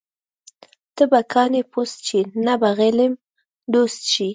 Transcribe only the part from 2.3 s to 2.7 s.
نه به